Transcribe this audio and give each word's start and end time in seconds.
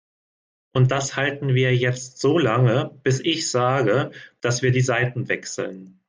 Und 0.73 0.89
das 0.89 1.15
halten 1.15 1.53
wir 1.53 1.75
jetzt 1.77 2.17
so 2.17 2.39
lange, 2.39 2.99
bis 3.03 3.19
ich 3.19 3.51
sage, 3.51 4.09
dass 4.39 4.63
wir 4.63 4.71
die 4.71 4.81
Seiten 4.81 5.27
wechseln. 5.29 5.99